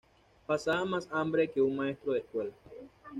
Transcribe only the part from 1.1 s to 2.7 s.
hambre que un maestro de escuela